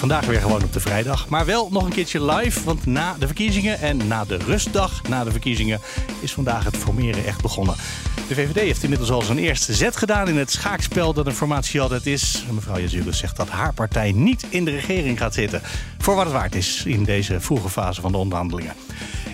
[0.00, 1.28] Vandaag weer gewoon op de vrijdag.
[1.28, 2.64] Maar wel nog een keertje live.
[2.64, 5.80] Want na de verkiezingen en na de rustdag na de verkiezingen
[6.20, 7.74] is vandaag het formeren echt begonnen.
[8.28, 11.80] De VVD heeft inmiddels al zijn eerste zet gedaan in het schaakspel dat een formatie
[11.80, 12.44] altijd is.
[12.50, 15.62] Mevrouw Jezulus zegt dat haar partij niet in de regering gaat zitten.
[15.98, 18.74] Voor wat het waard is in deze vroege fase van de onderhandelingen.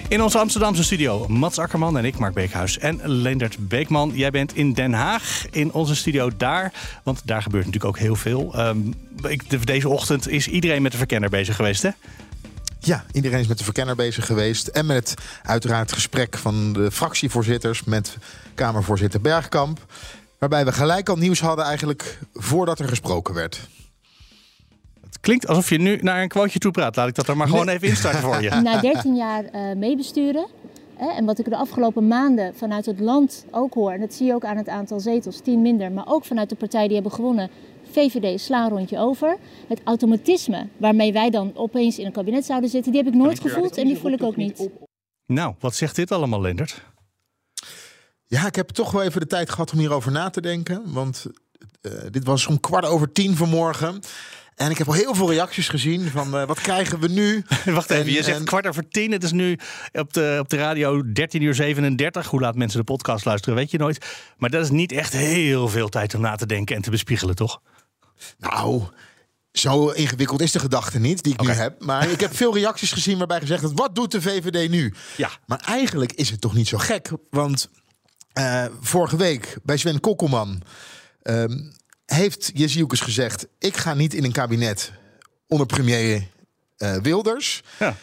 [0.09, 4.13] In onze Amsterdamse studio Mats Akkerman en ik, Mark Beekhuis en Leendert Beekman.
[4.15, 6.73] Jij bent in Den Haag, in onze studio daar.
[7.03, 8.59] Want daar gebeurt natuurlijk ook heel veel.
[8.59, 8.95] Um,
[9.65, 11.91] deze ochtend is iedereen met de verkenner bezig geweest, hè?
[12.79, 14.67] Ja, iedereen is met de verkenner bezig geweest.
[14.67, 18.17] En met uiteraard gesprek van de fractievoorzitters met
[18.55, 19.87] Kamervoorzitter Bergkamp.
[20.39, 23.69] Waarbij we gelijk al nieuws hadden eigenlijk voordat er gesproken werd.
[25.27, 26.97] Het klinkt alsof je nu naar een quoteje toe praat.
[26.97, 28.51] Laat ik dat er maar gewoon even instarten voor je.
[28.63, 30.47] Na 13 jaar uh, meebesturen.
[30.97, 33.93] Hè, en wat ik de afgelopen maanden vanuit het land ook hoor.
[33.93, 35.93] En dat zie je ook aan het aantal zetels, 10 minder.
[35.93, 37.51] Maar ook vanuit de partijen die hebben gewonnen.
[37.91, 39.37] VVD sla een rondje over.
[39.69, 43.41] Het automatisme waarmee wij dan opeens in een kabinet zouden zitten, die heb ik nooit
[43.41, 44.69] gevoeld en die voel ik ook niet.
[45.27, 46.83] Nou, wat zegt dit allemaal, Lendert?
[48.27, 50.93] Ja, ik heb toch wel even de tijd gehad om hierover na te denken.
[50.93, 51.27] Want
[51.83, 54.01] uh, dit was om kwart over tien vanmorgen.
[54.57, 57.45] En ik heb al heel veel reacties gezien van uh, wat krijgen we nu?
[57.65, 59.13] Wacht even, je zegt kwart over tien.
[59.13, 59.59] Het is nu
[59.93, 62.27] op de, op de radio 13 uur 37.
[62.27, 64.07] Hoe laat mensen de podcast luisteren, weet je nooit.
[64.37, 67.35] Maar dat is niet echt heel veel tijd om na te denken en te bespiegelen,
[67.35, 67.61] toch?
[68.39, 68.83] Nou,
[69.53, 71.85] zo ingewikkeld is de gedachte niet die ik nu heb.
[71.85, 74.95] Maar ik heb veel reacties gezien waarbij gezegd wordt: wat doet de VVD nu?
[75.17, 75.31] Ja.
[75.47, 77.11] Maar eigenlijk is het toch niet zo gek.
[77.31, 77.69] Want
[78.39, 80.63] uh, vorige week bij Sven Kokkelman
[81.23, 81.73] um,
[82.07, 83.47] heeft Jezielkes gezegd...
[83.59, 84.93] ik ga niet in een kabinet
[85.47, 86.27] onder premier
[86.79, 87.63] uh, Wilders...
[87.79, 87.97] Ja.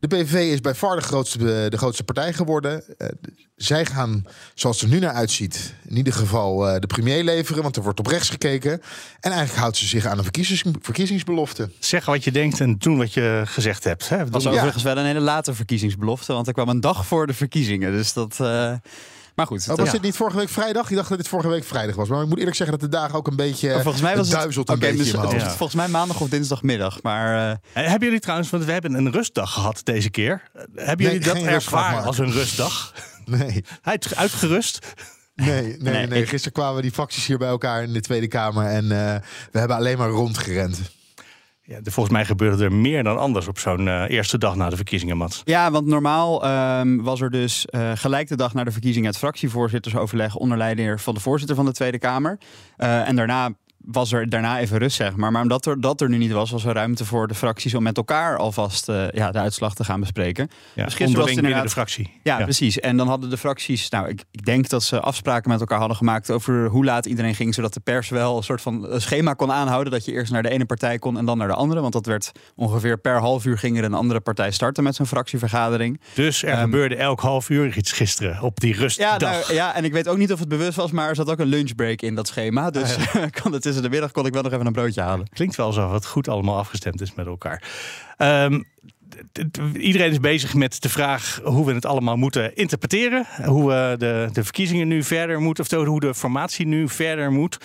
[0.00, 2.82] De PVV is bij far de grootste, de grootste partij geworden.
[2.98, 3.08] Uh,
[3.56, 7.62] zij gaan, zoals het er nu naar uitziet, in ieder geval uh, de premier leveren.
[7.62, 8.72] Want er wordt op rechts gekeken.
[9.20, 11.70] En eigenlijk houdt ze zich aan een verkiezings, verkiezingsbelofte.
[11.78, 14.08] Zeg wat je denkt en doen wat je gezegd hebt.
[14.08, 14.18] Hè?
[14.18, 16.32] Dat was overigens wel een hele late verkiezingsbelofte.
[16.32, 17.92] Want er kwam een dag voor de verkiezingen.
[17.92, 18.36] Dus dat...
[19.38, 19.68] Maar goed.
[19.70, 20.90] Oh, was dit niet vorige week vrijdag?
[20.90, 22.08] Ik dacht dat dit vorige week vrijdag was.
[22.08, 23.68] Maar ik moet eerlijk zeggen dat de dagen ook een beetje.
[23.74, 25.20] Oh, volgens mij was het, duizelt een okay, beetje.
[25.20, 27.02] Dus, het volgens mij maandag of dinsdagmiddag.
[27.02, 27.56] Maar, uh...
[27.72, 30.42] Hebben jullie trouwens, want we hebben een rustdag gehad deze keer.
[30.74, 32.92] Hebben jullie dat ervaren als een rustdag?
[33.24, 33.64] Nee.
[34.14, 34.86] Uitgerust?
[35.34, 36.26] Nee, nee, nee, nee.
[36.26, 38.66] Gisteren kwamen die fracties hier bij elkaar in de Tweede Kamer.
[38.66, 39.14] En uh,
[39.52, 40.80] we hebben alleen maar rondgerend.
[41.68, 44.76] Ja, volgens mij gebeurde er meer dan anders op zo'n uh, eerste dag na de
[44.76, 45.42] verkiezingen, Mats.
[45.44, 46.46] Ja, want normaal
[46.80, 51.00] um, was er dus uh, gelijk de dag na de verkiezingen het fractievoorzittersoverleg onder leiding
[51.00, 52.38] van de voorzitter van de Tweede Kamer.
[52.78, 53.50] Uh, en daarna
[53.90, 55.32] was er daarna even rust, zeg maar.
[55.32, 57.82] Maar omdat er, dat er nu niet was, was er ruimte voor de fracties om
[57.82, 60.48] met elkaar alvast uh, ja, de uitslag te gaan bespreken.
[60.74, 62.10] Ja, dus gisteren was het inderdaad de fractie.
[62.22, 62.80] Ja, ja, precies.
[62.80, 65.96] En dan hadden de fracties, nou, ik, ik, denk dat ze afspraken met elkaar hadden
[65.96, 69.52] gemaakt over hoe laat iedereen ging, zodat de pers wel een soort van schema kon
[69.52, 69.92] aanhouden.
[69.92, 71.80] Dat je eerst naar de ene partij kon en dan naar de andere.
[71.80, 75.08] Want dat werd ongeveer per half uur ging er een andere partij starten met zijn
[75.08, 76.00] fractievergadering.
[76.14, 79.20] Dus er um, gebeurde elk half uur iets gisteren op die rustdag.
[79.20, 81.30] Ja, nou, ja, en ik weet ook niet of het bewust was, maar er zat
[81.30, 82.70] ook een lunchbreak in dat schema.
[82.70, 85.28] Dus ah, kan het tussen de middag kon ik wel nog even een broodje halen.
[85.28, 87.62] Klinkt wel zo wat goed allemaal afgestemd is met elkaar.
[88.18, 88.64] Um,
[89.74, 93.26] iedereen is bezig met de vraag hoe we het allemaal moeten interpreteren.
[93.44, 97.58] Hoe we de, de verkiezingen nu verder moeten, of hoe de formatie nu verder moet.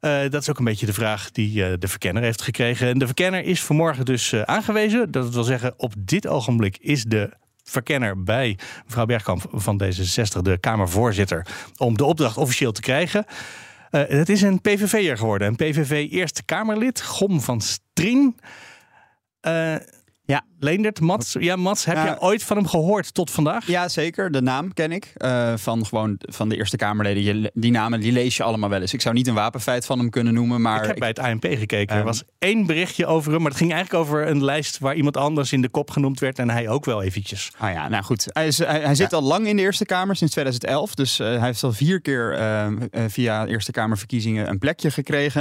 [0.00, 2.88] Uh, dat is ook een beetje de vraag die uh, de verkenner heeft gekregen.
[2.88, 5.10] En de verkenner is vanmorgen dus uh, aangewezen.
[5.10, 7.30] Dat wil zeggen, op dit ogenblik is de
[7.64, 11.46] verkenner bij mevrouw Bergkamp van D66, de Kamervoorzitter,
[11.76, 13.26] om de opdracht officieel te krijgen.
[13.90, 15.48] Uh, het is een PVV'er geworden.
[15.48, 18.36] Een PVV Eerste Kamerlid, Gom van Strien.
[19.46, 19.76] Uh,
[20.22, 20.44] ja.
[20.62, 21.36] Leendert, Mats.
[21.38, 23.66] Ja, Mats, heb je ooit van hem gehoord tot vandaag?
[23.66, 24.30] Ja, zeker.
[24.30, 25.12] De naam ken ik.
[25.16, 27.22] Uh, van gewoon van de Eerste Kamerleden.
[27.22, 28.92] Je, die namen die lees je allemaal wel eens.
[28.92, 30.60] Ik zou niet een wapenfeit van hem kunnen noemen.
[30.60, 31.96] Maar ik heb bij het ANP gekeken.
[31.96, 33.40] er was één berichtje over hem.
[33.40, 36.38] Maar het ging eigenlijk over een lijst waar iemand anders in de kop genoemd werd.
[36.38, 37.50] En hij ook wel eventjes.
[37.58, 38.26] Ah ja, nou goed.
[38.28, 39.16] Hij, is, hij, hij zit ja.
[39.16, 40.94] al lang in de Eerste Kamer, sinds 2011.
[40.94, 42.66] Dus uh, hij heeft al vier keer uh,
[43.08, 45.40] via Eerste Kamerverkiezingen een plekje gekregen.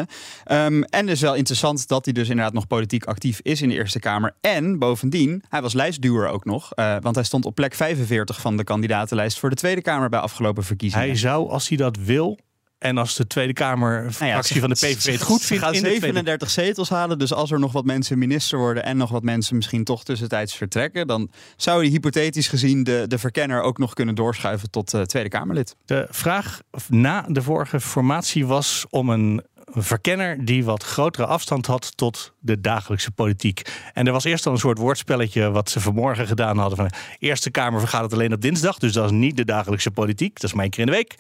[0.52, 3.70] Um, en het is wel interessant dat hij dus inderdaad nog politiek actief is in
[3.70, 4.36] de Eerste Kamer.
[4.42, 5.09] En bovendien,
[5.50, 6.72] hij was lijstduwer ook nog.
[6.76, 10.20] Uh, want hij stond op plek 45 van de kandidatenlijst voor de Tweede Kamer bij
[10.20, 11.06] afgelopen verkiezingen.
[11.06, 12.38] Hij zou, als hij dat wil,
[12.80, 15.64] en als de Tweede Kamer fractie nou ja, van de PVV het goed vindt...
[15.64, 17.20] gaan 37 zetels halen.
[17.20, 18.84] Dus als er nog wat mensen minister worden...
[18.84, 21.08] en nog wat mensen misschien toch tussentijds vertrekken...
[21.08, 25.30] dan zou hij hypothetisch gezien de, de verkenner ook nog kunnen doorschuiven tot uh, Tweede
[25.30, 25.76] Kamerlid.
[25.86, 31.66] De vraag na de vorige formatie was om een een verkenner die wat grotere afstand
[31.66, 33.62] had tot de dagelijkse politiek.
[33.94, 36.77] En er was eerst al een soort woordspelletje wat ze vanmorgen gedaan hadden.
[36.77, 39.92] Van de Eerste Kamer vergaat het alleen op dinsdag, dus dat is niet de dagelijkse
[39.92, 40.33] politiek.
[40.33, 41.16] Dat is maar één keer in de week.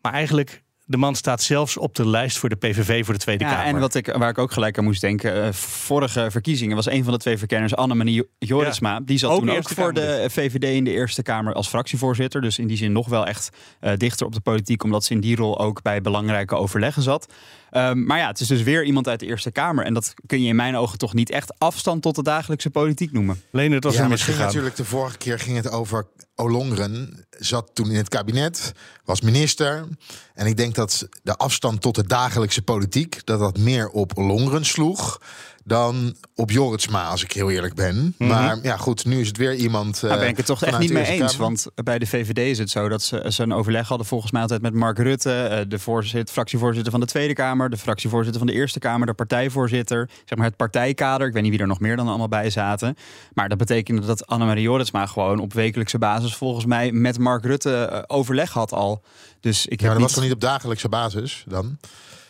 [0.00, 3.44] Maar eigenlijk de man staat zelfs op de lijst voor de PVV voor de Tweede
[3.44, 3.66] Ja, Kamer.
[3.66, 5.42] en wat ik, waar ik ook gelijk aan moest denken.
[5.44, 9.00] eh, vorige verkiezingen was een van de twee verkenners, Annemarie Jorisma.
[9.00, 10.26] Die zat Ook toen ook voor de.
[10.30, 12.40] VVD in de Eerste Kamer als fractievoorzitter.
[12.40, 13.48] Dus in die zin nog wel echt
[13.80, 14.84] eh, dichter op de politiek.
[14.84, 17.32] Omdat ze in die rol ook bij belangrijke overleggen zat.
[17.76, 19.84] Ehm, maar ja, het is dus weer iemand uit de Eerste Kamer.
[19.84, 23.12] En dat kun je in mijn ogen toch niet echt afstand tot de dagelijkse politiek
[23.12, 23.42] noemen.
[23.50, 24.46] Leendert was ja, er het misgegaan.
[24.46, 27.26] natuurlijk de vorige keer ging het over Olongren.
[27.30, 28.72] Zat toen in het kabinet,
[29.04, 29.88] was minister.
[30.34, 33.20] En ik denk dat de afstand tot de dagelijkse politiek...
[33.24, 35.20] dat dat meer op Olongren sloeg
[35.66, 38.14] dan op Jorritsma, als ik heel eerlijk ben.
[38.18, 40.00] Maar ja, goed, nu is het weer iemand...
[40.00, 41.36] Daar Nou, ben ik het toch echt niet mee eens.
[41.36, 44.42] Want bij de VVD is het zo dat ze, ze een overleg hadden volgens mij
[44.42, 48.46] altijd met Mark Rutte, eh, de voorzitter, fractievoorzitter van de Tweede Kamer, de fractievoorzitter van
[48.50, 51.26] de Eerste Kamer, de partijvoorzitter, zeg maar het partijkader.
[51.26, 52.96] Ik weet niet wie er nog meer dan allemaal bij zaten.
[53.34, 57.74] Maar dat betekende dat Annemarie Jorritsma gewoon op wekelijkse basis volgens mij met Mark Rutte
[57.84, 59.02] eh, overleg had al.
[59.40, 60.04] Dus ik Ja, heb maar dat niet...
[60.04, 61.78] was toch niet op dagelijkse basis dan?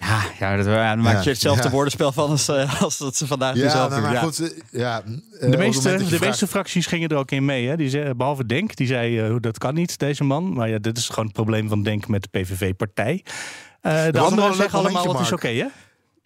[0.01, 1.71] Ja, ja, dat, ja, dan maak je Ja, hetzelfde ja.
[1.71, 4.03] woordenspel van als, eh, als dat ze vandaag Ja, zelf nou, doen.
[4.03, 4.21] maar Ja.
[4.21, 4.39] goed.
[4.41, 5.03] eh, Ja,
[5.41, 7.69] eh, De meeste, dat de meeste fracties gingen er ook in mee.
[7.69, 7.77] Hè?
[7.77, 10.53] Die zei, behalve Denk, die zei eh, dat kan niet, deze man.
[10.53, 13.25] Maar ja, dit is gewoon het probleem van Denk met de PVV-partij.
[13.83, 15.67] de anderen zeggen allemaal, wat is oké, hè?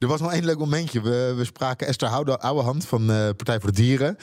[0.01, 1.01] Er was nog één leuk momentje.
[1.03, 4.17] We, we spraken Esther Houde, Ouwehand van eh Partij voor de Dieren.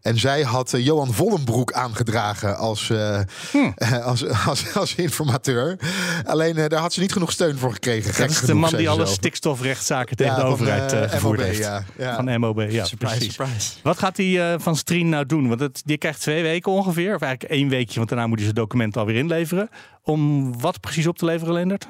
[0.00, 3.70] En zij had eh, Johan Vollenbroek aangedragen als, eh, Hm.
[4.10, 5.78] als, als, als informateur.
[6.24, 8.14] Alleen eh, daar had ze niet genoeg steun voor gekregen.
[8.14, 11.02] Gek Dat is de man die ze alle stikstofrechtszaken tegen Ja, de van, overheid eh,
[11.04, 11.58] eh, gevoerd MOB, heeft.
[11.58, 11.84] ja.
[11.98, 12.14] Ja.
[12.14, 13.34] Van MOB, ja, Surprise, precies.
[13.34, 13.72] surprise.
[13.82, 15.48] Wat gaat die eh, van Strien nou doen?
[15.48, 17.14] Want het, die krijgt twee weken ongeveer.
[17.14, 19.68] Of eigenlijk één weekje, want daarna moet hij zijn document alweer inleveren.
[20.02, 21.88] Om wat precies op te leveren, Leendert?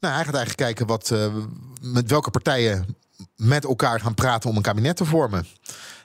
[0.00, 1.26] Nou, hij gaat eigenlijk kijken wat, eh,
[1.80, 2.96] met welke partijen
[3.36, 5.46] met elkaar gaan praten om een kabinet te vormen.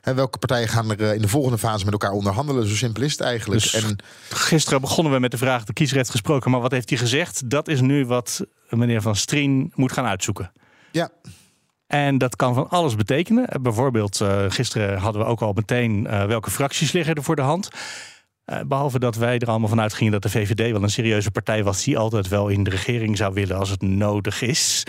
[0.02, 2.68] Hè, welke partijen gaan er eh, in de volgende fase met elkaar onderhandelen?
[2.68, 3.62] Zo simpel is het eigenlijk.
[3.62, 3.98] Dus- en
[4.30, 6.52] Gisteren begonnen we met de vraag, de kiezer heeft gesproken.
[6.52, 7.50] Maar wat heeft hij gezegd?
[7.50, 10.52] Dat is nu wat meneer Van Strien moet gaan uitzoeken.
[10.92, 11.10] ja,
[11.88, 13.62] En dat kan van alles betekenen.
[13.62, 17.70] Bijvoorbeeld, eh, gisteren hadden we ook al meteen welke fracties liggen er voor de hand.
[18.46, 21.64] Eh, behalve dat wij er allemaal van uitgingen dat de VVD wel een serieuze partij
[21.64, 24.84] was die altijd wel in de regering zou willen als het nodig is.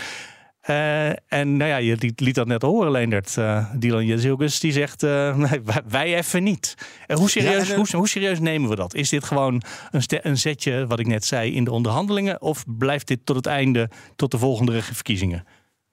[0.67, 3.37] Eh, en nou ja, je liet, liet dat net horen, Leendert.
[3.37, 6.75] Eh Dylan Jezilgus, die zegt, eh, nee, wij, even niet.
[7.07, 8.93] Hoe, serieus, Ja, en, hoe, hoe serieus nemen we dat?
[8.93, 12.41] Is dit gewoon een, een zetje, wat ik net zei, in de onderhandelingen?
[12.41, 15.45] Of blijft dit tot het einde, tot de volgende verkiezingen?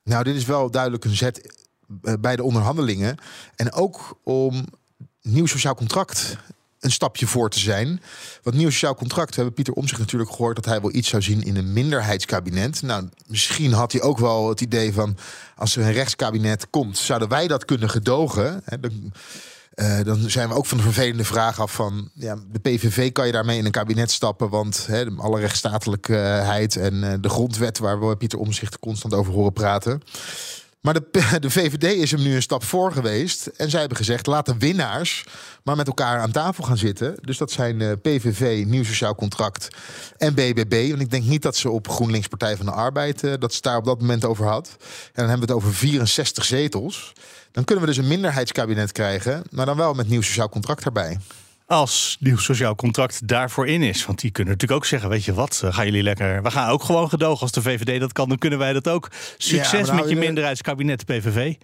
[0.02, 1.64] Nou, dit is wel duidelijk een zet
[2.20, 3.16] bij de onderhandelingen.
[3.56, 4.64] En ook om
[5.22, 6.36] nieuw sociaal contract
[6.84, 8.02] een stapje voor te zijn.
[8.42, 11.22] Want nieuw sociaal contract, we hebben Pieter Omzicht natuurlijk gehoord dat hij wel iets zou
[11.22, 12.82] zien in een minderheidskabinet.
[12.82, 15.16] Nou, misschien had hij ook wel het idee van
[15.56, 18.62] als er een rechtskabinet komt, zouden wij dat kunnen gedogen?
[18.64, 19.12] Hè, dan,
[19.74, 23.26] eh, dan zijn we ook van de vervelende vraag af van ja, de PVV kan
[23.26, 28.08] je daarmee in een kabinet stappen, want hè, alle rechtsstatelijkheid en eh, de grondwet waar
[28.08, 30.02] we Pieter Omzicht constant over horen praten.
[30.84, 31.04] Maar de,
[31.40, 33.46] de VVD is hem nu een stap voor geweest.
[33.46, 35.24] En zij hebben gezegd: laat de winnaars
[35.62, 37.14] maar met elkaar aan tafel gaan zitten.
[37.20, 39.68] Dus dat zijn eh, PVV, Nieuw Sociaal Contract
[40.16, 40.88] en BBB.
[40.88, 43.24] Want ik denk niet dat ze op GroenLinks Partij van de Arbeid.
[43.24, 44.76] eh, dat ze daar op dat moment over had.
[44.78, 47.12] En dan hebben we het over 64 zetels.
[47.52, 49.42] Dan kunnen we dus een minderheidskabinet krijgen.
[49.50, 51.18] Maar dan wel met Nieuw Sociaal Contract erbij.
[51.66, 54.06] Als nieuw sociaal contract daarvoor in is.
[54.06, 56.42] Want die kunnen natuurlijk ook zeggen, weet je wat, eh, gaan jullie lekker...
[56.42, 57.40] We gaan ook gewoon gedogen.
[57.40, 59.10] Als de VVD dat kan, dan kunnen wij dat ook.
[59.36, 61.54] Succes met je er- minderheidskabinet PVV.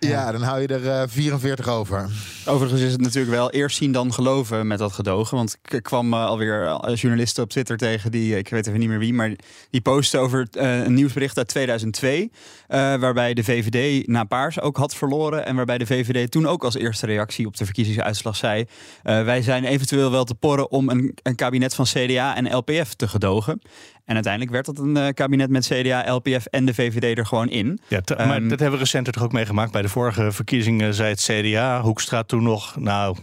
[0.00, 2.08] Ja, dan hou je er eh, 44 over.
[2.46, 5.36] Overigens is het natuurlijk wel eerst zien dan geloven met dat gedogen.
[5.36, 8.88] Want ik kwam eh, alweer eh, journalisten op Twitter tegen die, ik weet even niet
[8.88, 9.32] meer wie, maar
[9.70, 12.30] die posten over eh, een nieuwsbericht uit 2002.
[12.68, 15.46] eh, waarbij de VVD na Paars ook had verloren.
[15.46, 18.64] En waarbij de VVD toen ook als eerste reactie op de verkiezingsuitslag zei:
[19.02, 22.94] eh, Wij zijn eventueel wel te porren om een, een kabinet van CDA en LPF
[22.94, 23.60] te gedogen.
[24.04, 27.48] En uiteindelijk werd dat een eh, kabinet met CDA, LPF en de VVD er gewoon
[27.50, 27.80] in.
[27.88, 29.72] Ja, te- maar Ehm, dat hebben we recenter toch ook meegemaakt.
[29.72, 32.76] Bij de vorige verkiezingen zei het CDA, Hoekstra toen nog...
[32.76, 33.16] nou,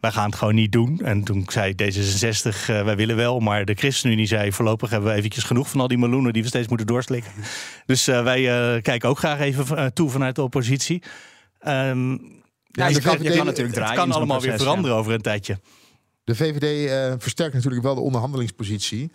[0.00, 1.00] wij gaan het gewoon niet doen.
[1.04, 3.40] En toen zei D66, eh, wij willen wel.
[3.40, 5.68] Maar de ChristenUnie zei, voorlopig hebben we eventjes genoeg...
[5.68, 7.32] van al die meloenen die we steeds moeten doorslikken.
[7.86, 11.02] dus eh, wij eh, kijken ook graag even toe vanuit de oppositie.
[11.58, 13.94] Ehm, Ja, je je kan, kan- je kan natuurlijk het draaien.
[13.96, 15.58] kan in zo'n allemaal weer veranderen over een tijdje.
[16.24, 19.10] De VVD eh, versterkt natuurlijk wel de onderhandelingspositie.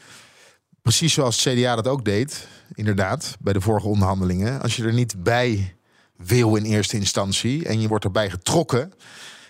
[0.83, 4.61] Precies zoals het CDA dat ook deed, inderdaad, bij de vorige onderhandelingen.
[4.61, 5.75] Als je er niet bij
[6.17, 8.93] wil in eerste instantie en je wordt erbij getrokken,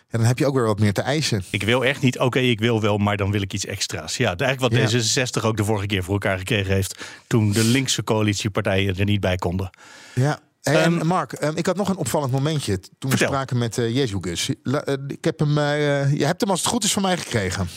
[0.10, 1.44] Ja, dan heb je ook weer wat meer te eisen.
[1.50, 4.18] Ik wil echt niet, oké, ik wil wel, maar dan wil ik iets extra's.
[4.18, 5.00] Ja, eigenlijk wat Ja.
[5.00, 7.06] D66 ook de vorige keer voor elkaar gekregen heeft.
[7.28, 9.70] toen de linkse coalitiepartijen er niet bij konden.
[10.16, 10.40] Ja.
[10.64, 13.76] Hey, en Ehm, Mark, ehm, ik had nog een opvallend momentje toen we spraken met
[13.76, 14.50] Jezus.
[14.64, 17.68] Eh, ik heb hem, eh, je hebt hem als het goed is van mij gekregen.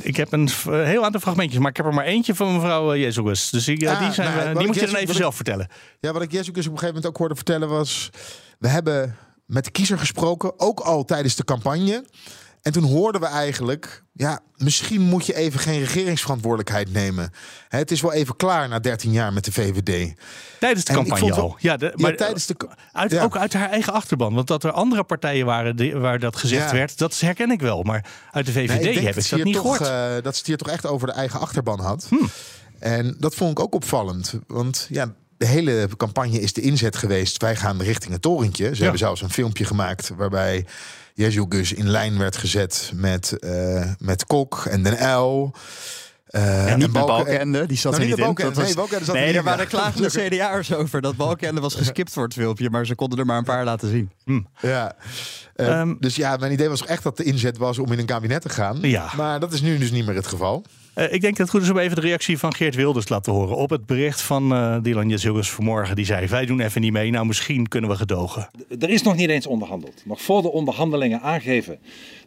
[0.00, 3.00] Ik heb een heel aantal fragmentjes, maar ik heb er maar eentje van mevrouw uh,
[3.02, 3.50] Jezus.
[3.50, 5.68] Dus eh, Ah, die, zijn, nou, die moet je dan even ik- zelf vertellen.
[6.00, 8.10] Ja, wat ik Jezus op een gegeven moment ook hoorde vertellen was...
[8.58, 12.04] we hebben met de kiezer gesproken, ook al tijdens de campagne.
[12.68, 14.02] En toen hoorden we eigenlijk...
[14.12, 17.32] ja, misschien moet je even geen regeringsverantwoordelijkheid nemen.
[17.68, 20.14] Het is wel even klaar na 13 jaar met de VVD.
[20.60, 21.56] Tijdens de En ik campagne al.
[21.58, 22.56] Ja, de, Maar ja, tijdens de...
[22.92, 23.22] uit, ja.
[23.22, 24.34] ook uit haar eigen achterban.
[24.34, 26.76] Want dat er andere partijen waren die, waar dat gezegd Ja.
[26.76, 27.82] werd, dat herken ik wel.
[27.82, 29.80] Maar uit de VVD Nee, denk heb ik ze dat niet toch, gehoord.
[29.90, 32.06] eh, dat ze het hier toch echt over de eigen achterban had.
[32.08, 32.28] Hmm.
[32.78, 34.34] En dat vond ik ook opvallend.
[34.46, 37.42] Want ja, de hele campagne is de inzet geweest.
[37.42, 38.74] Wij gaan richting het torentje.
[38.74, 40.66] Ze hebben zelfs een filmpje gemaakt waarbij
[41.18, 45.52] Jezus in lijn werd gezet met, eh, met Kok en Den L.
[46.26, 48.24] Eh, Ja, en niet Balken- Balkenende, die zat Nou, er niet in.
[48.34, 49.44] Dat Nee, Balkenende zat er nee, er in.
[49.44, 50.38] waren Ja, klagen de gelukkig.
[50.38, 53.44] CDA'ers over dat Balkenende was geskipt voor het filmpje, maar ze konden er maar een
[53.44, 54.10] paar laten zien.
[54.60, 54.94] Ja.
[55.54, 58.06] Eh, Ehm, dus ja, mijn idee was echt dat de inzet was om in een
[58.06, 58.78] kabinet te gaan.
[58.80, 59.10] Ja.
[59.16, 60.64] Maar dat is nu dus niet meer het geval.
[60.98, 63.12] Eh, ik denk dat het goed is om even de reactie van Geert Wilders te
[63.12, 63.56] laten horen.
[63.56, 65.96] Op het bericht van eh Dylan Jezus vanmorgen.
[65.96, 67.10] Die zei, wij doen even niet mee.
[67.10, 68.48] Nou, misschien kunnen we gedogen.
[68.78, 70.02] Er is nog niet eens onderhandeld.
[70.04, 71.78] Nog voor de onderhandelingen aangeven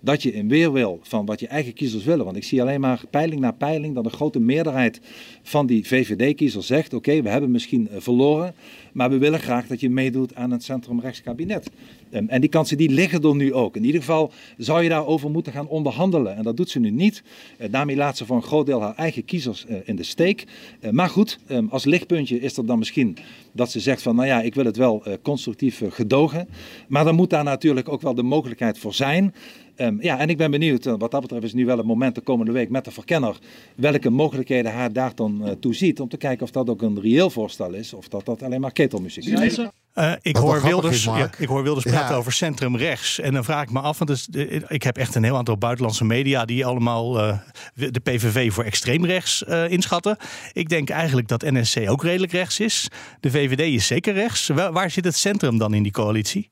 [0.01, 2.25] dat je in weerwil van wat je eigen kiezers willen.
[2.25, 5.01] Want ik zie alleen maar peiling na peiling dat een grote meerderheid
[5.43, 8.53] van die VVD-kiezers zegt: Oké, we hebben misschien eh, verloren,
[8.93, 11.69] maar we willen graag dat je meedoet aan het centrumrechts kabinet.
[11.69, 13.75] Ehm, en die kansen die liggen er nu ook.
[13.75, 16.35] In ieder geval zou je daarover moeten gaan onderhandelen.
[16.35, 17.23] En dat doet ze nu niet.
[17.57, 20.45] Eh, daarmee laat ze voor een groot deel haar eigen kiezers eh, in de steek.
[20.79, 23.17] Eh, maar goed, ehm, als lichtpuntje is er dan misschien
[23.51, 26.47] dat ze zegt van, nou ja, ik wil het wel constructief gedogen.
[26.87, 29.33] Maar dan moet daar natuurlijk ook wel de mogelijkheid voor zijn.
[29.75, 32.21] Ehm, ja, en ik ben benieuwd, wat dat betreft is nu wel het moment de
[32.21, 33.39] komende week met de verkenner,
[33.75, 35.99] welke mogelijkheden haar daar dan eh, toe ziet.
[35.99, 38.71] Om te kijken of dat ook een reëel voorstel is, of dat dat alleen maar
[38.71, 39.59] ketelmuziek is.
[39.93, 41.35] Eh, ik, hoor Wilders, is, Mark.
[41.37, 41.91] ja, ik hoor Wilders Ja.
[41.91, 43.19] praten over centrum rechts.
[43.19, 46.03] En dan vraag ik me af, want eh, ik heb echt een heel aantal buitenlandse
[46.05, 47.37] media die allemaal eh,
[47.73, 50.17] de PVV voor extreem rechts eh, inschatten.
[50.53, 52.87] Ik denk eigenlijk dat NSC ook redelijk rechts is.
[53.19, 54.47] De VVD is zeker rechts.
[54.47, 56.51] Waar, waar zit het centrum dan in die coalitie?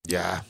[0.00, 0.44] Ja,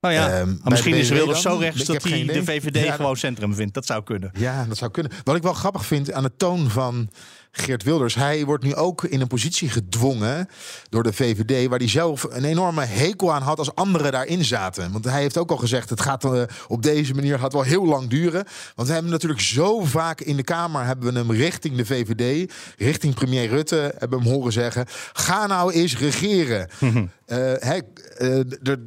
[0.00, 1.52] Nou ja, Ehm, misschien is Wilders dan?
[1.52, 2.44] zo rechts Ik dat hij de.
[2.44, 3.74] VVD Ja, gewoon centrum vindt.
[3.74, 4.30] Dat zou kunnen.
[4.38, 5.12] Ja, dat zou kunnen.
[5.24, 7.10] Wat ik wel grappig vind aan de toon van
[7.56, 8.14] Geert Wilders.
[8.14, 10.48] Hij wordt nu ook in een positie gedwongen
[10.88, 11.68] door de VVD...
[11.68, 14.92] waar hij zelf een enorme hekel aan had als anderen daarin zaten.
[14.92, 17.86] Want hij heeft ook al gezegd, het gaat eh, op deze manier gaat wel heel
[17.86, 18.44] lang duren.
[18.74, 20.84] Want we hebben natuurlijk zo vaak in de Kamer...
[20.84, 23.94] hebben we hem richting de VVD, richting premier Rutte...
[23.98, 26.68] hebben we hem horen zeggen, ga nou eens regeren.
[27.26, 27.82] Eh, eh,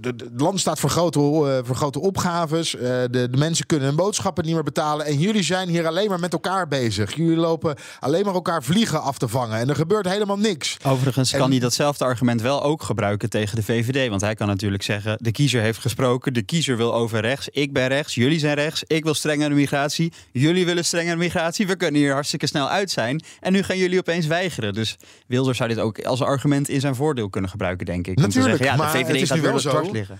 [0.01, 1.19] het land staat voor grote,
[1.65, 2.71] voor grote opgaves.
[2.71, 5.05] De, de mensen kunnen hun boodschappen niet meer betalen.
[5.05, 7.15] En jullie zijn hier alleen maar met elkaar bezig.
[7.15, 9.59] Jullie lopen alleen maar elkaar vliegen af te vangen.
[9.59, 10.77] En er gebeurt helemaal niks.
[10.85, 14.09] Overigens kan hij datzelfde argument wel ook gebruiken tegen de VVD.
[14.09, 17.73] Want hij kan natuurlijk zeggen: de kiezer heeft gesproken, de kiezer wil over rechts, ik
[17.73, 21.67] ben rechts, jullie zijn rechts, ik wil strengere migratie, jullie willen strengere migratie.
[21.67, 23.21] We kunnen hier hartstikke snel uit zijn.
[23.39, 24.73] En nu gaan jullie opeens weigeren.
[24.73, 24.97] Dus
[25.27, 28.07] Wilders zou dit ook als argument in zijn voordeel kunnen gebruiken, denk ik.
[28.07, 29.91] Om te Natuurlijk, zeggen, ja, maar de het VVD is gaat nu wel zo.
[29.91, 30.19] liggen.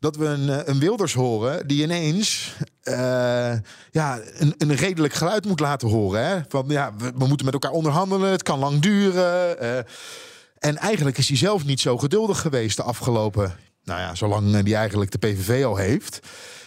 [0.00, 2.94] Dat we een, eh, een Wilders horen die ineens eh,
[3.90, 6.26] ja, een, een redelijk geluid moet laten horen.
[6.26, 6.38] Hè?
[6.48, 9.60] Van ja, we, we moeten met elkaar onderhandelen, het kan lang duren.
[9.60, 9.78] eh.
[10.58, 14.74] en eigenlijk is hij zelf niet zo geduldig geweest de afgelopen, nou ja, zolang hij
[14.74, 16.20] eigenlijk de PVV al heeft.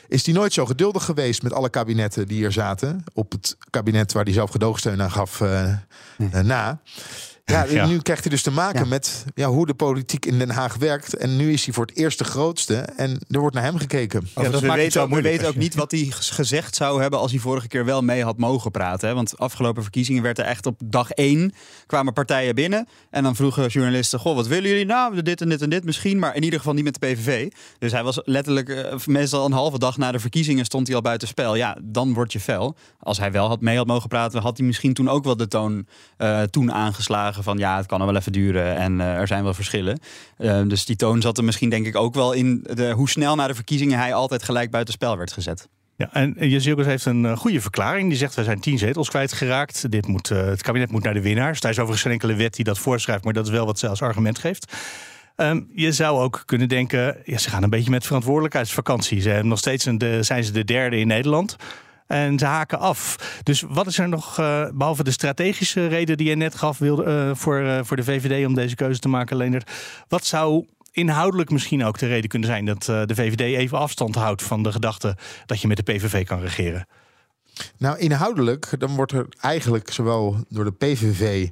[0.08, 3.04] Is hij nooit zo geduldig geweest met alle kabinetten die er zaten?
[3.14, 5.76] Op het kabinet waar hij zelf gedoogsteun aan gaf eh,
[6.42, 6.82] na.
[7.46, 7.86] Ja, Ja.
[7.86, 8.86] nu krijgt hij dus te maken Ja.
[8.86, 11.16] met ja, hoe de politiek in Den Haag werkt.
[11.16, 12.76] En nu is hij voor het eerst de grootste.
[12.76, 14.20] En er wordt naar hem gekeken.
[14.34, 17.02] Dat we maakt het weten, zo ook, we weten ook niet wat hij gezegd zou
[17.02, 19.08] hebben als hij vorige keer wel mee had mogen praten.
[19.10, 19.16] Hè?
[19.16, 21.54] Want afgelopen verkiezingen werd er echt op dag één
[21.86, 22.88] kwamen partijen binnen.
[23.10, 24.86] En dan vroegen journalisten, goh, wat willen jullie?
[24.86, 27.52] Nou, dit en dit en dit misschien, maar in ieder geval niet met de PVV.
[27.80, 31.02] Dus hij was letterlijk, eh, meestal een halve dag na de verkiezingen stond hij al
[31.02, 31.56] buiten spel.
[31.56, 32.76] Ja, dan word je fel.
[33.00, 35.48] Als hij wel had mee had mogen praten, had hij misschien toen ook wel de
[35.48, 35.86] toon
[36.18, 39.54] eh, toen aangeslagen van ja, het kan wel even duren en eh, er zijn wel
[39.54, 40.00] verschillen.
[40.38, 43.36] Eh, dus die toon zat er misschien denk ik ook wel in de, hoe snel
[43.36, 45.68] na de verkiezingen hij altijd gelijk buitenspel werd gezet.
[46.02, 48.10] Ja, en Jezielkes heeft een eh, goede verklaring.
[48.10, 49.92] Die zegt, we zijn tien zetels kwijtgeraakt.
[49.92, 51.60] Dit moet, eh, het kabinet moet naar de winnaars.
[51.60, 53.88] Daar is overigens geen enkele wet die dat voorschrijft, maar dat is wel wat ze
[53.88, 54.74] als argument geeft.
[55.36, 59.22] Ehm, je zou ook kunnen denken, ja, ze gaan een beetje met verantwoordelijkheidsvakantie.
[59.22, 61.56] Ze hebben nog steeds een, de, zijn ze de derde in Nederland.
[62.12, 63.16] En ze haken af.
[63.44, 67.04] Dus wat is er nog, eh, behalve de strategische reden die je net gaf wilde,
[67.04, 69.72] eh, voor, eh, voor de VVD om deze keuze te maken, Leendert.
[70.08, 74.44] Wat zou inhoudelijk misschien ook de reden kunnen zijn dat de VVD even afstand houdt
[74.44, 76.88] van de gedachte dat je met de PVV kan regeren?
[77.78, 81.50] Nou, inhoudelijk, dan wordt er eigenlijk zowel door de PVV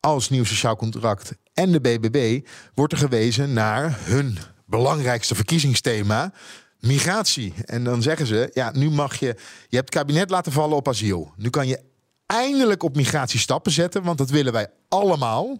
[0.00, 6.32] als Nieuw Sociaal Contract en de BBB wordt er gewezen naar hun belangrijkste verkiezingsthema,
[6.86, 7.54] migratie.
[7.64, 9.26] En dan zeggen ze, ja, nu mag je,
[9.68, 11.32] je hebt het kabinet laten vallen op asiel.
[11.36, 11.80] Nu kan je
[12.26, 15.58] eindelijk op migratie stappen zetten, want dat willen wij allemaal.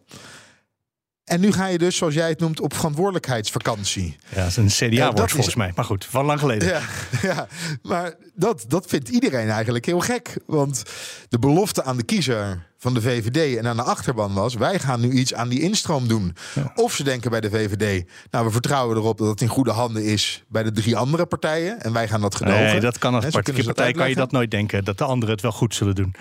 [1.24, 4.16] En nu ga je dus, zoals jij het noemt, op verantwoordelijkheidsvakantie.
[4.28, 5.72] Ja, dat is een CDA-woord volgens mij.
[5.74, 6.68] Maar goed, van lang geleden.
[6.68, 6.80] Ja,
[7.28, 7.48] ja
[7.82, 10.36] maar dat, dat vindt iedereen eigenlijk heel gek.
[10.46, 10.82] Want
[11.28, 14.54] de belofte aan de kiezer van de VVD en aan de achterban was...
[14.54, 16.36] wij gaan nu iets aan die instroom doen.
[16.74, 18.04] Of ze denken bij de VVD...
[18.30, 20.44] nou, we vertrouwen erop dat het in goede handen is...
[20.48, 22.62] bij de drie andere partijen en wij gaan dat gedogen.
[22.62, 24.84] Nee, dat kan als particuliere partij kan je dat nooit denken...
[24.84, 26.14] dat de anderen het wel goed zullen doen.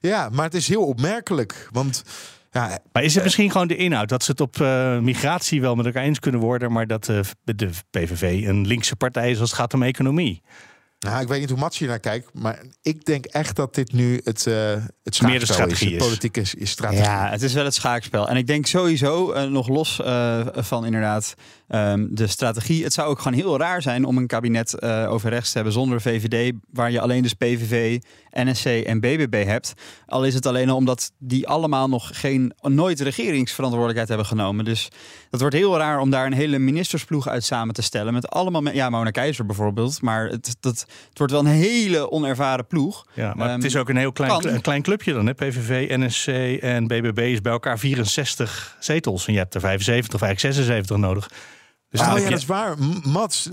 [0.00, 2.02] Ja, maar het is heel opmerkelijk, want...
[2.50, 5.74] Ja, maar is het misschien gewoon de inhoud dat ze het op uh, migratie wel
[5.74, 9.50] met elkaar eens kunnen worden, maar dat uh, de PVV een linkse partij is als
[9.50, 10.42] het gaat om economie?
[11.04, 13.92] Nou, ik weet niet hoe Mats hier naar kijkt, maar ik denk echt dat dit
[13.92, 14.54] nu het, uh,
[15.02, 15.92] het Meer de strategie is.
[15.92, 15.98] is.
[15.98, 17.04] Politiek is, is strategie.
[17.04, 18.28] Ja, het is wel het schaakspel.
[18.28, 21.34] En ik denk sowieso, uh, nog los uh, van inderdaad
[21.74, 22.84] um, de strategie.
[22.84, 26.00] Het zou ook gewoon heel raar zijn om een kabinet over rechts te hebben zonder
[26.00, 27.98] VVD, waar je alleen dus PVV,
[28.30, 29.72] NSC en BBB hebt.
[30.06, 34.64] Al is het alleen al omdat die allemaal nog geen, nooit regeringsverantwoordelijkheid hebben genomen.
[34.64, 34.88] Dus
[35.30, 38.12] dat wordt heel raar om daar een hele ministersploeg uit samen te stellen.
[38.12, 40.02] Met allemaal, ja, Mona Keizer bijvoorbeeld.
[40.02, 43.06] Maar het, dat, het wordt wel een hele onervaren ploeg.
[43.12, 45.26] Ja, maar het is ook een heel klein, een klein clubje dan.
[45.26, 45.34] Hè?
[45.34, 46.28] PVV, NSC
[46.62, 49.26] en BBB is bij elkaar 64 zetels.
[49.26, 51.28] En je hebt er 75 of eigenlijk 76 nodig.
[51.98, 52.76] Dus oh ja, dat is waar.
[53.02, 53.48] Mats,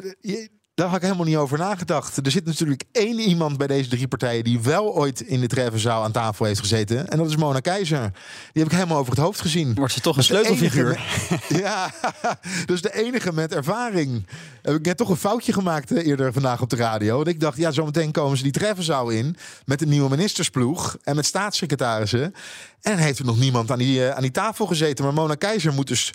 [0.74, 2.26] daar had ik helemaal niet over nagedacht.
[2.26, 6.04] Er zit natuurlijk één iemand bij deze drie partijen die wel ooit in de treffenzaal
[6.04, 7.10] aan tafel heeft gezeten.
[7.10, 8.12] En dat is Mona Keizer.
[8.52, 9.74] Die heb ik helemaal over het hoofd gezien.
[9.74, 11.02] Wordt ze toch een sleutelfiguur?
[11.64, 11.92] ja,
[12.66, 14.28] dus de enige met ervaring.
[14.62, 17.16] Heb ik net toch een foutje gemaakt eh, eerder vandaag op de radio.
[17.16, 21.16] Want ik dacht, ja, zometeen komen ze die treffenzaal in met een nieuwe ministersploeg en
[21.16, 22.34] met staatssecretarissen.
[22.82, 25.06] En heeft er nog niemand aan die, uh, aan die tafel gezeten.
[25.06, 26.14] Maar Mona Keizer moet dus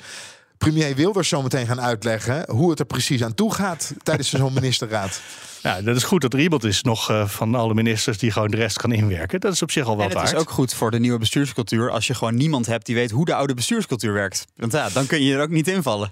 [0.58, 4.52] premier Wilders zo meteen gaan uitleggen hoe het er precies aan toe gaat tijdens zo'n
[4.60, 5.20] ministerraad.
[5.62, 8.50] Ja, dat is goed dat er iemand is nog uh, van alle ministers die gewoon
[8.50, 9.40] de rest kan inwerken.
[9.40, 11.90] Dat is op zich al wel en het is ook goed voor de nieuwe bestuurscultuur
[11.90, 14.44] als je gewoon niemand hebt die weet hoe de oude bestuurscultuur werkt.
[14.56, 16.10] Want ja, dan kun je er ook niet invallen.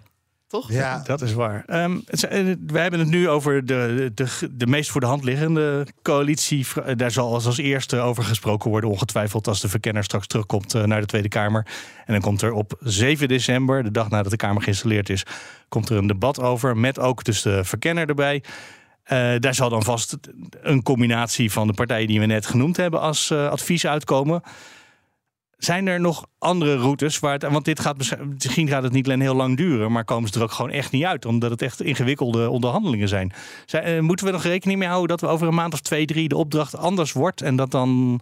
[0.54, 0.72] Toch?
[0.72, 1.64] Ja, dat is waar.
[1.66, 2.20] Um, het,
[2.66, 6.66] wij hebben het nu over de, de, de meest voor de hand liggende coalitie.
[6.96, 10.82] Daar zal als, als eerste over gesproken worden, ongetwijfeld, als de verkenner straks terugkomt uh,
[10.84, 11.66] naar de Tweede Kamer.
[12.06, 15.26] En dan komt er op 7 december, de dag nadat de Kamer geïnstalleerd is,
[15.68, 16.76] komt er een debat over.
[16.76, 18.42] Met ook dus de verkenner erbij.
[19.04, 20.16] Uh, daar zal dan vast
[20.62, 24.42] een combinatie van de partijen die we net genoemd hebben als uh, advies uitkomen.
[25.64, 27.42] Zijn er nog andere routes waar het.
[27.42, 27.96] Want dit gaat
[28.28, 30.92] misschien gaat het niet alleen heel lang duren, maar komen ze er ook gewoon echt
[30.92, 33.32] niet uit, omdat het echt ingewikkelde onderhandelingen zijn.
[33.66, 36.06] zijn uh, moeten we nog rekening mee houden dat we over een maand of twee,
[36.06, 38.20] drie de opdracht anders wordt en dat dan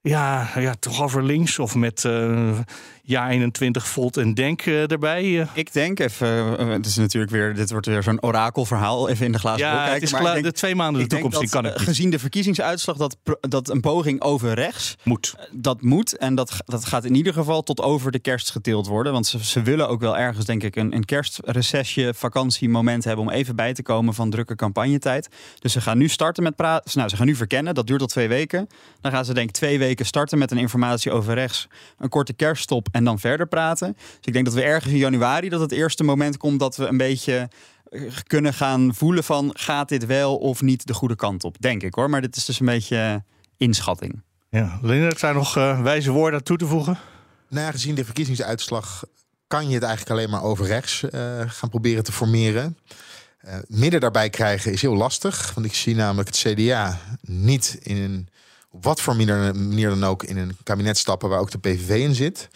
[0.00, 2.58] ja, ja, toch over links of met uh,
[3.08, 5.24] ja 21 volt en denk uh, erbij.
[5.24, 5.46] Uh.
[5.54, 6.28] Ik denk even,
[6.70, 9.94] het is natuurlijk weer, dit wordt weer zo'n orakelverhaal, even in de glazen ja, kijken.
[9.94, 12.96] Het is maar denk, de twee maanden de toekomst, die kan het Gezien de verkiezingsuitslag
[12.96, 15.34] dat, dat een poging over rechts moet.
[15.52, 19.12] Dat moet en dat, dat gaat in ieder geval tot over de kerst getild worden.
[19.12, 23.30] Want ze, ze willen ook wel ergens, denk ik, een, een kerstrecessie, vakantiemoment hebben om
[23.30, 25.28] even bij te komen van drukke campagnetijd.
[25.58, 26.90] Dus ze gaan nu starten met praten.
[26.94, 28.68] Nou, ze gaan nu verkennen, dat duurt al twee weken.
[29.00, 31.68] Dan gaan ze denk ik twee weken starten met een informatie over rechts,
[31.98, 33.92] een korte kerststop en dan verder praten.
[33.96, 36.86] Dus ik denk dat we ergens in januari dat het eerste moment komt dat we
[36.86, 37.48] een beetje
[37.90, 41.82] eh, kunnen gaan voelen van gaat dit wel of niet de goede kant op, denk
[41.82, 42.10] ik hoor.
[42.10, 43.24] Maar dit is dus een beetje
[43.56, 44.22] inschatting.
[44.48, 46.98] Ja, Leonard, zijn nog uh, wijze woorden toe te voegen?
[47.48, 49.04] Nou ja, gezien de verkiezingsuitslag
[49.46, 51.10] kan je het eigenlijk alleen maar over rechts uh,
[51.46, 52.78] gaan proberen te formeren.
[53.44, 57.96] Uh, midden daarbij krijgen is heel lastig, want ik zie namelijk het CDA niet in
[57.96, 58.28] een
[58.70, 62.14] op wat voor manier dan ook in een kabinet stappen waar ook de PVV in
[62.14, 62.48] zit.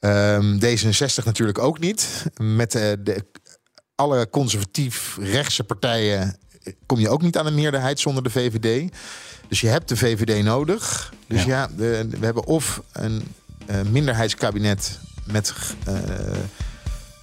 [0.00, 2.26] Um, D66 natuurlijk ook niet.
[2.36, 3.24] Met uh, de,
[3.94, 6.38] alle conservatief rechtse partijen
[6.86, 8.92] kom je ook niet aan een meerderheid zonder de VVD.
[9.48, 11.12] Dus je hebt de VVD nodig.
[11.26, 13.22] Dus ja, de, we hebben of een
[13.70, 15.54] uh, minderheidskabinet met,
[15.88, 15.94] uh,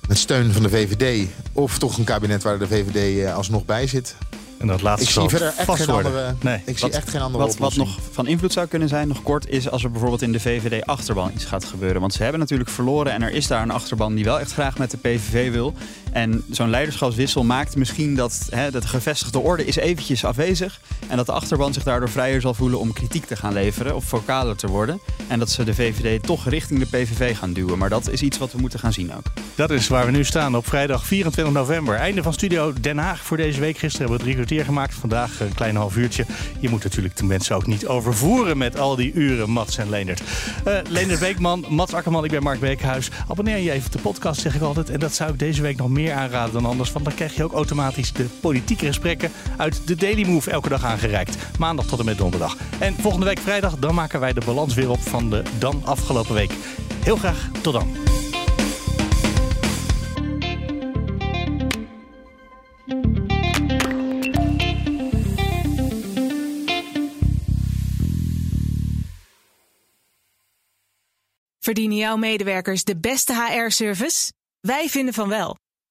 [0.08, 1.28] met steun van de VVD...
[1.54, 4.16] of toch een kabinet waar de VVD alsnog bij zit.
[4.58, 6.62] En dat laatste ik zie verder echt geen andere, nee.
[6.65, 9.50] ik zie echt geen andere wat, wat nog van invloed zou kunnen zijn, nog kort,
[9.50, 12.02] is als er bijvoorbeeld in de VVD-achterban iets gaat gebeuren.
[12.02, 14.78] Want ze hebben natuurlijk verloren en er is daar een achterban die wel echt graag
[14.78, 15.74] met de PVV wil.
[16.15, 20.80] En zo'n leiderschapswissel maakt misschien dat hè, de gevestigde orde is eventjes afwezig.
[21.08, 24.04] En dat de achterban zich daardoor vrijer zal voelen om kritiek te gaan leveren of
[24.04, 24.99] vocaler te worden.
[25.28, 27.78] En dat ze de VVD toch richting de PVV gaan duwen.
[27.78, 29.23] Maar dat is iets wat we moeten gaan zien ook.
[29.56, 31.95] Dat is waar we nu staan op vrijdag 24 november.
[31.95, 33.78] Einde van Studio Den Haag voor deze week.
[33.78, 34.93] Gisteren hebben we drie kwartier gemaakt.
[34.93, 36.25] Vandaag een klein half uurtje.
[36.60, 40.21] Je moet natuurlijk de mensen ook niet overvoeren met al die uren Mats en Leendert.
[40.67, 43.10] Uh, Leendert Beekman, Mats Akkerman, ik ben Mark Beekhuis.
[43.28, 44.89] Abonneer je even op de podcast, zeg ik altijd.
[44.89, 46.91] En dat zou ik deze week nog aanraden dan anders.
[46.91, 50.84] Want dan krijg je ook automatisch de politieke gesprekken uit de Daily Move elke dag
[50.84, 51.38] aangereikt.
[51.60, 52.58] Maandag tot en met donderdag.
[52.80, 56.34] En volgende week vrijdag, dan maken wij de balans weer op van de dan afgelopen
[56.34, 56.52] week.
[57.04, 58.06] Heel graag, tot dan.
[71.65, 74.32] Verdienen jouw medewerkers de beste HR-service?
[74.60, 75.56] Wij vinden van wel.